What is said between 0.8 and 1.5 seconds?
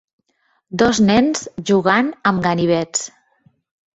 Dos nens